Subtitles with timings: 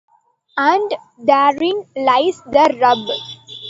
[0.57, 3.07] And therein lies the rub.